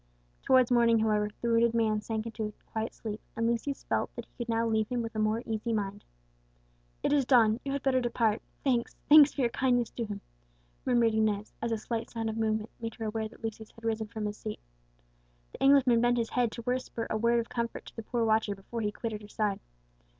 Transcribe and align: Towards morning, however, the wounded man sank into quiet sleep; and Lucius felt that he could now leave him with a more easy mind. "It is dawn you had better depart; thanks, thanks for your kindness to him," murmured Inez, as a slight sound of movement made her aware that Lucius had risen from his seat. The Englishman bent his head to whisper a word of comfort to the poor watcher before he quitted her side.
Towards 0.41 0.71
morning, 0.71 0.97
however, 0.97 1.29
the 1.43 1.49
wounded 1.49 1.75
man 1.75 2.01
sank 2.01 2.25
into 2.25 2.53
quiet 2.65 2.95
sleep; 2.95 3.21
and 3.35 3.45
Lucius 3.45 3.83
felt 3.83 4.09
that 4.15 4.25
he 4.25 4.31
could 4.35 4.49
now 4.49 4.65
leave 4.65 4.87
him 4.89 5.03
with 5.03 5.13
a 5.15 5.19
more 5.19 5.43
easy 5.45 5.73
mind. 5.73 6.03
"It 7.03 7.13
is 7.13 7.23
dawn 7.23 7.59
you 7.63 7.71
had 7.71 7.83
better 7.83 8.01
depart; 8.01 8.41
thanks, 8.63 8.95
thanks 9.09 9.31
for 9.31 9.41
your 9.41 9.51
kindness 9.51 9.91
to 9.91 10.05
him," 10.05 10.21
murmured 10.87 11.13
Inez, 11.13 11.53
as 11.61 11.71
a 11.71 11.77
slight 11.77 12.09
sound 12.09 12.31
of 12.31 12.37
movement 12.37 12.71
made 12.79 12.95
her 12.95 13.05
aware 13.05 13.27
that 13.29 13.43
Lucius 13.43 13.69
had 13.73 13.83
risen 13.85 14.07
from 14.07 14.25
his 14.25 14.37
seat. 14.37 14.59
The 15.51 15.59
Englishman 15.61 16.01
bent 16.01 16.17
his 16.17 16.31
head 16.31 16.51
to 16.53 16.63
whisper 16.63 17.05
a 17.11 17.15
word 17.15 17.39
of 17.39 17.49
comfort 17.49 17.85
to 17.85 17.95
the 17.95 18.01
poor 18.01 18.25
watcher 18.25 18.55
before 18.55 18.81
he 18.81 18.91
quitted 18.91 19.21
her 19.21 19.27
side. 19.29 19.59